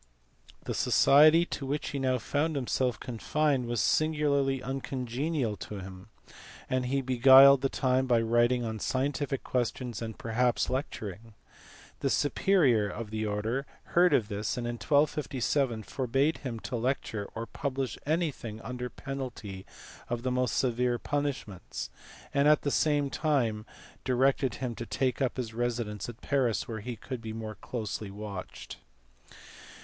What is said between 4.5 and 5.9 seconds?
uncongenial to